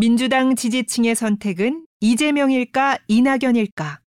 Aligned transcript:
민주당 0.00 0.54
지지층의 0.54 1.16
선택은 1.16 1.84
이재명일까 1.98 2.98
이낙연일까? 3.08 3.98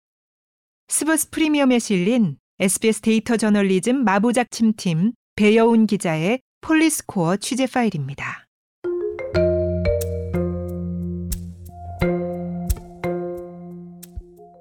스브스 0.86 1.30
프리미엄에 1.30 1.80
실린 1.80 2.36
SBS 2.60 3.00
데이터 3.00 3.36
저널리즘 3.36 4.04
마부작침 4.04 4.52
팀 4.52 5.10
배여운 5.34 5.88
기자의 5.88 6.42
폴리스코어 6.60 7.38
취재 7.38 7.66
파일입니다. 7.66 8.46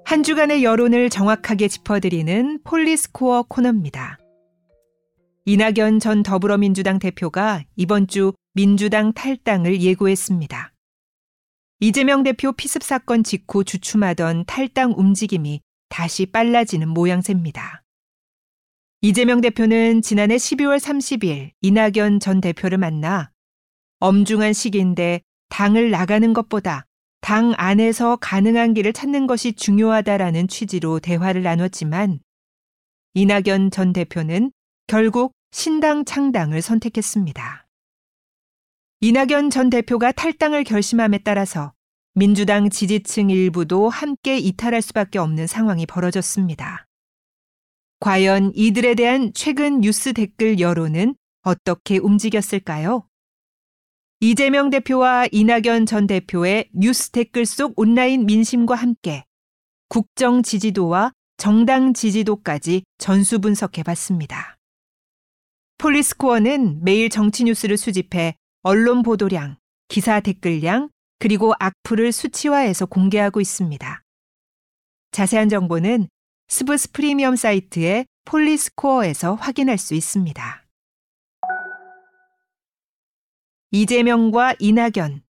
한 0.04 0.24
주간의 0.24 0.64
여론을 0.64 1.10
정확하게 1.10 1.68
짚어드리는 1.68 2.58
폴리스코어 2.64 3.44
코너입니다. 3.44 4.18
이낙연 5.44 6.00
전 6.00 6.24
더불어민주당 6.24 6.98
대표가 6.98 7.62
이번 7.76 8.08
주 8.08 8.32
민주당 8.52 9.12
탈당을 9.12 9.80
예고했습니다. 9.80 10.69
이재명 11.82 12.22
대표 12.22 12.52
피습 12.52 12.82
사건 12.82 13.24
직후 13.24 13.64
주춤하던 13.64 14.44
탈당 14.46 14.92
움직임이 14.98 15.62
다시 15.88 16.26
빨라지는 16.26 16.86
모양새입니다. 16.88 17.82
이재명 19.00 19.40
대표는 19.40 20.02
지난해 20.02 20.36
12월 20.36 20.78
30일 20.78 21.52
이낙연 21.62 22.20
전 22.20 22.42
대표를 22.42 22.76
만나 22.76 23.30
엄중한 23.98 24.52
시기인데 24.52 25.22
당을 25.48 25.90
나가는 25.90 26.34
것보다 26.34 26.84
당 27.22 27.54
안에서 27.56 28.16
가능한 28.16 28.74
길을 28.74 28.92
찾는 28.92 29.26
것이 29.26 29.54
중요하다라는 29.54 30.48
취지로 30.48 31.00
대화를 31.00 31.42
나눴지만 31.42 32.20
이낙연 33.14 33.70
전 33.70 33.94
대표는 33.94 34.52
결국 34.86 35.32
신당 35.50 36.04
창당을 36.04 36.60
선택했습니다. 36.60 37.69
이낙연 39.02 39.48
전 39.48 39.70
대표가 39.70 40.12
탈당을 40.12 40.62
결심함에 40.62 41.20
따라서 41.24 41.72
민주당 42.12 42.68
지지층 42.68 43.30
일부도 43.30 43.88
함께 43.88 44.36
이탈할 44.36 44.82
수밖에 44.82 45.18
없는 45.18 45.46
상황이 45.46 45.86
벌어졌습니다. 45.86 46.86
과연 48.00 48.52
이들에 48.54 48.94
대한 48.94 49.32
최근 49.32 49.80
뉴스 49.80 50.12
댓글 50.12 50.60
여론은 50.60 51.14
어떻게 51.40 51.96
움직였을까요? 51.96 53.08
이재명 54.20 54.68
대표와 54.68 55.28
이낙연 55.32 55.86
전 55.86 56.06
대표의 56.06 56.68
뉴스 56.74 57.08
댓글 57.08 57.46
속 57.46 57.72
온라인 57.78 58.26
민심과 58.26 58.74
함께 58.74 59.24
국정 59.88 60.42
지지도와 60.42 61.12
정당 61.38 61.94
지지도까지 61.94 62.82
전수 62.98 63.38
분석해 63.38 63.82
봤습니다. 63.82 64.58
폴리스코어는 65.78 66.84
매일 66.84 67.08
정치 67.08 67.44
뉴스를 67.44 67.78
수집해 67.78 68.36
언론 68.62 69.02
보도량, 69.02 69.56
기사 69.88 70.20
댓글량, 70.20 70.90
그리고 71.18 71.54
악플을 71.58 72.12
수치화해서 72.12 72.84
공개하고 72.84 73.40
있습니다. 73.40 74.02
자세한 75.12 75.48
정보는 75.48 76.08
스브스 76.48 76.92
프리미엄 76.92 77.36
사이트의 77.36 78.04
폴리스코어에서 78.26 79.34
확인할 79.34 79.78
수 79.78 79.94
있습니다. 79.94 80.66
이재명과 83.70 84.56
이낙연 84.58 85.22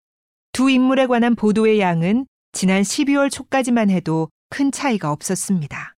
두 0.52 0.68
인물에 0.68 1.06
관한 1.06 1.36
보도의 1.36 1.78
양은 1.78 2.26
지난 2.50 2.82
12월 2.82 3.30
초까지만 3.30 3.90
해도 3.90 4.28
큰 4.48 4.72
차이가 4.72 5.12
없었습니다. 5.12 5.94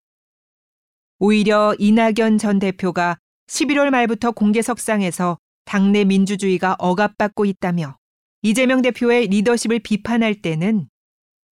오히려 1.18 1.74
이낙연 1.78 2.36
전 2.36 2.58
대표가 2.58 3.16
11월 3.46 3.88
말부터 3.88 4.32
공개석상에서 4.32 5.38
당내 5.72 6.04
민주주의가 6.04 6.76
억압받고 6.78 7.46
있다며 7.46 7.96
이재명 8.42 8.82
대표의 8.82 9.28
리더십을 9.28 9.78
비판할 9.78 10.42
때는 10.42 10.86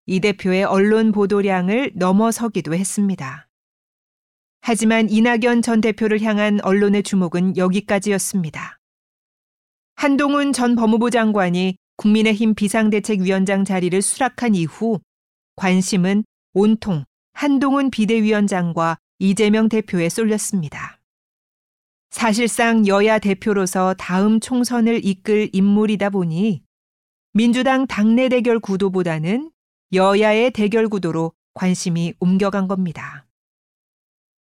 이 0.04 0.20
대표의 0.20 0.64
언론 0.64 1.10
보도량을 1.10 1.92
넘어서기도 1.94 2.74
했습니다. 2.74 3.48
하지만 4.60 5.08
이낙연 5.08 5.62
전 5.62 5.80
대표를 5.80 6.20
향한 6.20 6.60
언론의 6.62 7.02
주목은 7.02 7.56
여기까지였습니다. 7.56 8.78
한동훈 9.94 10.52
전 10.52 10.76
법무부 10.76 11.10
장관이 11.10 11.78
국민의힘 11.96 12.54
비상대책위원장 12.54 13.64
자리를 13.64 14.02
수락한 14.02 14.54
이후 14.54 15.00
관심은 15.56 16.24
온통 16.52 17.06
한동훈 17.32 17.90
비대위원장과 17.90 18.98
이재명 19.18 19.70
대표에 19.70 20.10
쏠렸습니다. 20.10 20.99
사실상 22.10 22.86
여야 22.88 23.18
대표로서 23.18 23.94
다음 23.94 24.40
총선을 24.40 25.04
이끌 25.04 25.48
인물이다 25.52 26.10
보니 26.10 26.62
민주당 27.32 27.86
당내 27.86 28.28
대결 28.28 28.58
구도보다는 28.58 29.52
여야의 29.92 30.50
대결 30.50 30.88
구도로 30.88 31.32
관심이 31.54 32.14
옮겨간 32.18 32.66
겁니다. 32.66 33.26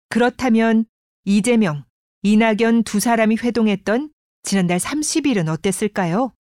그렇다면 0.08 0.84
이재명, 1.24 1.84
이낙연 2.22 2.82
두 2.82 2.98
사람이 2.98 3.36
회동했던 3.36 4.10
지난달 4.42 4.78
30일은 4.78 5.48
어땠을까요? 5.48 6.32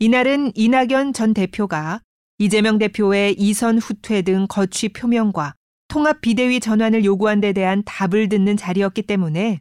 이날은 0.00 0.52
이낙연 0.56 1.12
전 1.12 1.34
대표가 1.34 2.00
이재명 2.38 2.78
대표의 2.78 3.34
이선 3.38 3.78
후퇴 3.78 4.22
등 4.22 4.46
거취 4.48 4.88
표명과 4.88 5.54
통합 5.88 6.20
비대위 6.20 6.58
전환을 6.58 7.04
요구한 7.04 7.40
데 7.40 7.52
대한 7.52 7.82
답을 7.84 8.28
듣는 8.28 8.56
자리였기 8.56 9.02
때문에 9.02 9.60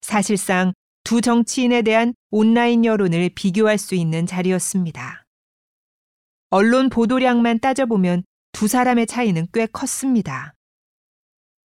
사실상 0.00 0.72
두 1.04 1.20
정치인에 1.20 1.82
대한 1.82 2.14
온라인 2.30 2.84
여론을 2.84 3.30
비교할 3.34 3.78
수 3.78 3.94
있는 3.94 4.26
자리였습니다. 4.26 5.24
언론 6.50 6.88
보도량만 6.88 7.60
따져보면 7.60 8.24
두 8.52 8.68
사람의 8.68 9.06
차이는 9.06 9.48
꽤 9.52 9.66
컸습니다. 9.66 10.54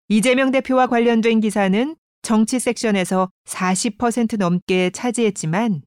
이재명 0.09 0.51
대표와 0.51 0.87
관련된 0.87 1.39
기사는 1.39 1.95
정치 2.21 2.59
섹션에서 2.59 3.29
40% 3.45 4.37
넘게 4.37 4.91
차지했지만 4.91 5.81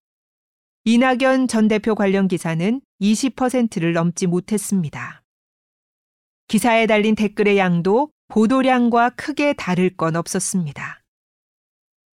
이낙연 0.84 1.48
전 1.48 1.68
대표 1.68 1.94
관련 1.94 2.28
기사는 2.28 2.80
20%를 3.00 3.92
넘지 3.92 4.26
못했습니다. 4.26 5.22
기사에 6.48 6.86
달린 6.86 7.14
댓글의 7.14 7.58
양도 7.58 8.10
보도량과 8.28 9.10
크게 9.10 9.52
다를 9.52 9.96
건 9.96 10.16
없었습니다. 10.16 11.02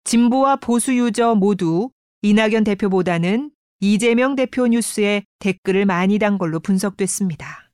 진보와 0.03 0.57
보수 0.57 0.95
유저 0.95 1.35
모두 1.35 1.89
이낙연 2.21 2.63
대표보다는 2.63 3.51
이재명 3.79 4.35
대표 4.35 4.67
뉴스에 4.67 5.23
댓글을 5.39 5.85
많이 5.85 6.19
단 6.19 6.37
걸로 6.37 6.59
분석됐습니다. 6.59 7.71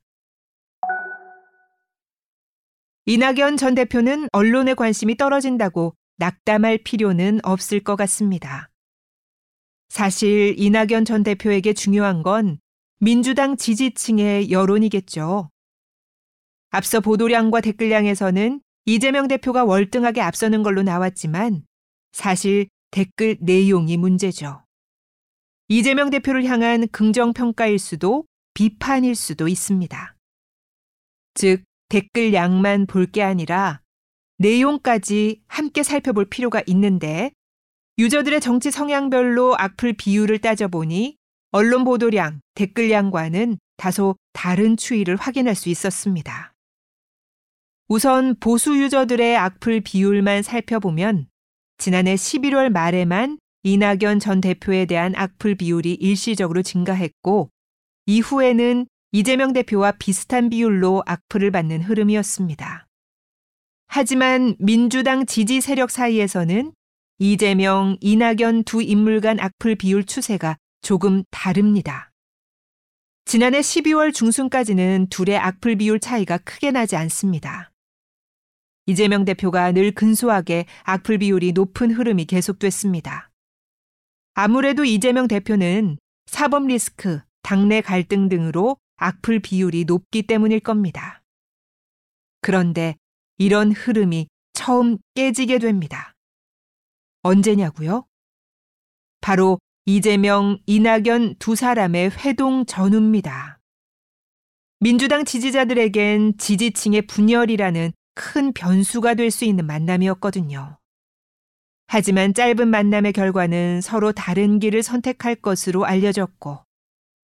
이낙연 3.06 3.56
전 3.56 3.74
대표는 3.74 4.28
언론의 4.32 4.74
관심이 4.74 5.16
떨어진다고 5.16 5.94
낙담할 6.18 6.78
필요는 6.84 7.40
없을 7.42 7.80
것 7.82 7.96
같습니다. 7.96 8.70
사실 9.88 10.54
이낙연 10.58 11.04
전 11.04 11.22
대표에게 11.22 11.72
중요한 11.72 12.22
건 12.22 12.58
민주당 12.98 13.56
지지층의 13.56 14.50
여론이겠죠. 14.50 15.50
앞서 16.70 17.00
보도량과 17.00 17.60
댓글량에서는 17.62 18.60
이재명 18.84 19.26
대표가 19.26 19.64
월등하게 19.64 20.20
앞서는 20.20 20.62
걸로 20.62 20.82
나왔지만 20.82 21.64
사실 22.12 22.68
댓글 22.90 23.36
내용이 23.40 23.96
문제죠. 23.96 24.64
이재명 25.68 26.10
대표를 26.10 26.44
향한 26.46 26.88
긍정평가일 26.88 27.78
수도 27.78 28.24
비판일 28.54 29.14
수도 29.14 29.46
있습니다. 29.48 30.16
즉, 31.34 31.62
댓글 31.88 32.34
양만 32.34 32.86
볼 32.86 33.06
게 33.06 33.22
아니라 33.22 33.80
내용까지 34.38 35.42
함께 35.48 35.82
살펴볼 35.82 36.24
필요가 36.26 36.62
있는데 36.66 37.30
유저들의 37.98 38.40
정치 38.40 38.70
성향별로 38.70 39.56
악플 39.58 39.92
비율을 39.92 40.38
따져보니 40.38 41.16
언론 41.52 41.84
보도량, 41.84 42.40
댓글량과는 42.54 43.58
다소 43.76 44.16
다른 44.32 44.76
추이를 44.76 45.16
확인할 45.16 45.54
수 45.54 45.68
있었습니다. 45.68 46.52
우선 47.88 48.36
보수 48.38 48.76
유저들의 48.80 49.36
악플 49.36 49.80
비율만 49.80 50.42
살펴보면 50.42 51.26
지난해 51.80 52.14
11월 52.14 52.68
말에만 52.68 53.38
이낙연 53.62 54.20
전 54.20 54.42
대표에 54.42 54.84
대한 54.84 55.14
악플 55.16 55.54
비율이 55.54 55.94
일시적으로 55.94 56.62
증가했고 56.62 57.48
이후에는 58.04 58.86
이재명 59.12 59.54
대표와 59.54 59.92
비슷한 59.92 60.50
비율로 60.50 61.02
악플을 61.06 61.50
받는 61.50 61.80
흐름이었습니다. 61.80 62.86
하지만 63.86 64.56
민주당 64.58 65.24
지지 65.24 65.62
세력 65.62 65.90
사이에서는 65.90 66.70
이재명, 67.18 67.96
이낙연 68.02 68.64
두 68.64 68.82
인물 68.82 69.22
간 69.22 69.40
악플 69.40 69.74
비율 69.74 70.04
추세가 70.04 70.58
조금 70.82 71.24
다릅니다. 71.30 72.10
지난해 73.24 73.60
12월 73.60 74.12
중순까지는 74.12 75.06
둘의 75.08 75.38
악플 75.38 75.76
비율 75.76 75.98
차이가 75.98 76.36
크게 76.36 76.72
나지 76.72 76.96
않습니다. 76.96 77.70
이재명 78.90 79.24
대표가 79.24 79.70
늘 79.70 79.92
근소하게 79.92 80.66
악플 80.82 81.18
비율이 81.18 81.52
높은 81.52 81.92
흐름이 81.92 82.24
계속됐습니다. 82.24 83.30
아무래도 84.34 84.84
이재명 84.84 85.28
대표는 85.28 85.96
사법 86.26 86.66
리스크, 86.66 87.20
당내 87.42 87.82
갈등 87.82 88.28
등으로 88.28 88.78
악플 88.96 89.38
비율이 89.38 89.84
높기 89.84 90.24
때문일 90.24 90.58
겁니다. 90.58 91.22
그런데 92.40 92.96
이런 93.38 93.70
흐름이 93.70 94.26
처음 94.54 94.98
깨지게 95.14 95.60
됩니다. 95.60 96.14
언제냐고요? 97.22 98.06
바로 99.20 99.60
이재명, 99.86 100.58
이낙연 100.66 101.36
두 101.38 101.54
사람의 101.54 102.10
회동 102.24 102.66
전후입니다. 102.66 103.60
민주당 104.80 105.24
지지자들에겐 105.24 106.38
지지층의 106.38 107.02
분열이라는 107.02 107.92
큰 108.20 108.52
변수가 108.52 109.14
될 109.14 109.30
수 109.30 109.46
있는 109.46 109.66
만남이었거든요. 109.66 110.76
하지만 111.86 112.34
짧은 112.34 112.68
만남의 112.68 113.14
결과는 113.14 113.80
서로 113.80 114.12
다른 114.12 114.58
길을 114.58 114.82
선택할 114.82 115.36
것으로 115.36 115.86
알려졌고, 115.86 116.58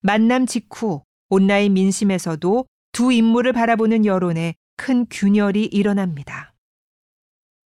만남 0.01 0.47
직후 0.47 1.03
온라인 1.29 1.75
민심에서도 1.75 2.65
두 2.93 3.13
인물을 3.13 3.53
바라보는 3.53 4.07
여론에 4.07 4.55
큰 4.77 5.05
균열이 5.11 5.67
일어납니다. 5.67 6.55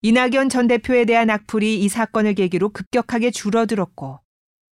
이낙연 0.01 0.49
전 0.49 0.67
대표에 0.67 1.05
대한 1.05 1.29
악플이 1.29 1.83
이 1.83 1.87
사건을 1.87 2.33
계기로 2.33 2.69
급격하게 2.69 3.29
줄어들었고, 3.29 4.19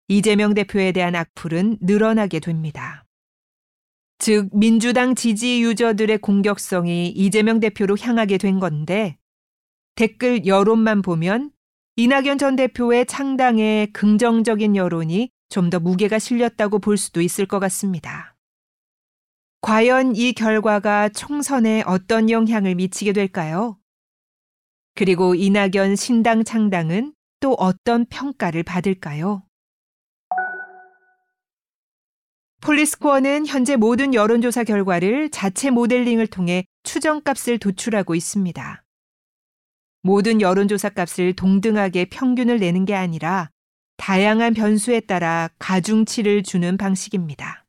이재명 0.09 0.53
대표에 0.53 0.91
대한 0.91 1.15
악플은 1.15 1.77
늘어나게 1.79 2.41
됩니다. 2.41 3.05
즉, 4.21 4.49
민주당 4.53 5.15
지지 5.15 5.63
유저들의 5.63 6.19
공격성이 6.19 7.07
이재명 7.07 7.59
대표로 7.59 7.97
향하게 7.97 8.37
된 8.37 8.59
건데, 8.59 9.17
댓글 9.95 10.45
여론만 10.45 11.01
보면 11.01 11.51
이낙연 11.95 12.37
전 12.37 12.55
대표의 12.55 13.07
창당에 13.07 13.87
긍정적인 13.93 14.75
여론이 14.75 15.31
좀 15.49 15.71
더 15.71 15.79
무게가 15.79 16.19
실렸다고 16.19 16.77
볼 16.77 16.97
수도 16.97 17.19
있을 17.19 17.47
것 17.47 17.57
같습니다. 17.59 18.35
과연 19.61 20.15
이 20.15 20.33
결과가 20.33 21.09
총선에 21.09 21.81
어떤 21.87 22.29
영향을 22.29 22.75
미치게 22.75 23.13
될까요? 23.13 23.79
그리고 24.93 25.33
이낙연 25.33 25.95
신당 25.95 26.43
창당은 26.43 27.15
또 27.39 27.53
어떤 27.53 28.05
평가를 28.05 28.61
받을까요? 28.61 29.43
폴리스코어는 32.61 33.47
현재 33.47 33.75
모든 33.75 34.13
여론조사 34.13 34.63
결과를 34.63 35.31
자체 35.31 35.71
모델링을 35.71 36.27
통해 36.27 36.65
추정값을 36.83 37.57
도출하고 37.57 38.13
있습니다. 38.13 38.83
모든 40.03 40.41
여론조사 40.41 40.89
값을 40.89 41.33
동등하게 41.33 42.05
평균을 42.05 42.59
내는 42.59 42.85
게 42.85 42.93
아니라 42.93 43.49
다양한 43.97 44.53
변수에 44.53 44.99
따라 44.99 45.49
가중치를 45.57 46.43
주는 46.43 46.77
방식입니다. 46.77 47.65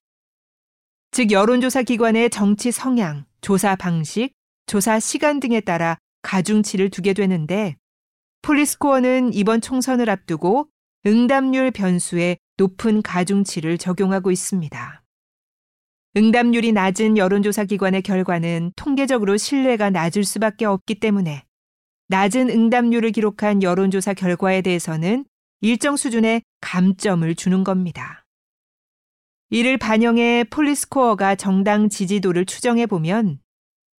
즉, 1.10 1.30
여론조사 1.30 1.82
기관의 1.82 2.28
정치 2.28 2.70
성향, 2.70 3.24
조사 3.40 3.76
방식, 3.76 4.32
조사 4.66 5.00
시간 5.00 5.40
등에 5.40 5.60
따라 5.60 5.96
가중치를 6.20 6.90
두게 6.90 7.14
되는데, 7.14 7.76
폴리스코어는 8.42 9.32
이번 9.32 9.62
총선을 9.62 10.10
앞두고 10.10 10.68
응답률 11.06 11.70
변수에 11.70 12.36
높은 12.62 13.02
가중치를 13.02 13.76
적용하고 13.76 14.30
있습니다. 14.30 15.02
응답률이 16.16 16.70
낮은 16.70 17.18
여론조사 17.18 17.64
기관의 17.64 18.02
결과는 18.02 18.70
통계적으로 18.76 19.36
신뢰가 19.36 19.90
낮을 19.90 20.22
수밖에 20.22 20.64
없기 20.64 21.00
때문에 21.00 21.42
낮은 22.06 22.50
응답률을 22.50 23.10
기록한 23.10 23.64
여론조사 23.64 24.14
결과에 24.14 24.62
대해서는 24.62 25.24
일정 25.60 25.96
수준의 25.96 26.42
감점을 26.60 27.34
주는 27.34 27.64
겁니다. 27.64 28.24
이를 29.50 29.76
반영해 29.76 30.44
폴리스코어가 30.44 31.34
정당 31.34 31.88
지지도를 31.88 32.46
추정해 32.46 32.86
보면 32.86 33.40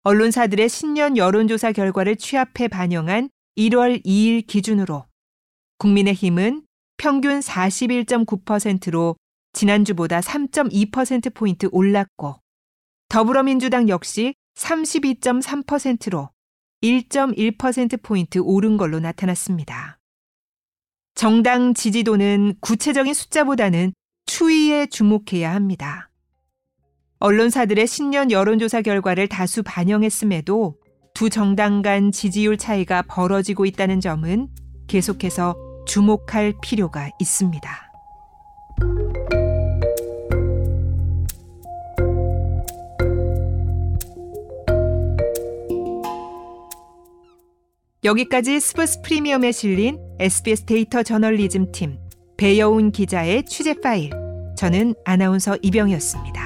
언론사들의 0.03 0.69
신년 0.69 1.17
여론조사 1.17 1.73
결과를 1.73 2.15
취합해 2.15 2.69
반영한 2.69 3.29
1월 3.57 4.05
2일 4.05 4.47
기준으로 4.47 5.05
국민의힘은 5.79 6.63
평균 6.97 7.39
41.9%로 7.39 9.15
지난주보다 9.53 10.19
3.2%포인트 10.19 11.67
올랐고 11.71 12.35
더불어민주당 13.09 13.89
역시 13.89 14.33
32.3%로 14.55 16.29
1.1%포인트 16.83 18.39
오른 18.39 18.77
걸로 18.77 18.99
나타났습니다. 18.99 19.99
정당 21.15 21.73
지지도는 21.73 22.55
구체적인 22.59 23.13
숫자보다는 23.13 23.93
추이에 24.25 24.87
주목해야 24.87 25.53
합니다. 25.53 26.09
언론사들의 27.19 27.87
신년 27.87 28.31
여론조사 28.31 28.81
결과를 28.81 29.27
다수 29.27 29.63
반영했음에도 29.63 30.75
두 31.13 31.29
정당 31.29 31.81
간 31.81 32.11
지지율 32.11 32.57
차이가 32.57 33.03
벌어지고 33.03 33.65
있다는 33.65 34.01
점은 34.01 34.49
계속해서 34.87 35.55
주목할 35.85 36.53
필요가 36.61 37.09
있습니다. 37.19 37.69
여기까지 48.03 48.59
스포츠 48.59 49.01
프리미엄에 49.01 49.51
실린 49.53 49.97
SBS 50.19 50.65
데이터 50.65 51.03
저널리즘 51.03 51.71
팀 51.71 51.97
배여운 52.35 52.91
기자의 52.91 53.45
취재 53.45 53.75
파일. 53.79 54.11
저는 54.57 54.95
아나운서 55.05 55.57
이병이었습니다. 55.61 56.42